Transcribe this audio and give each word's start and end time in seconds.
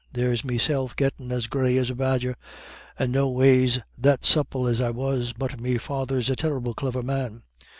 There's 0.11 0.43
meself 0.43 0.95
gettin' 0.95 1.31
as 1.31 1.45
grey 1.45 1.77
as 1.77 1.91
a 1.91 1.95
badger, 1.95 2.35
and 2.97 3.11
noways 3.11 3.81
that 3.99 4.25
supple 4.25 4.67
as 4.67 4.81
I 4.81 4.89
was. 4.89 5.31
But 5.31 5.61
me 5.61 5.77
father's 5.77 6.27
a 6.27 6.35
terrible 6.35 6.73
cliver 6.73 7.03
man. 7.03 7.43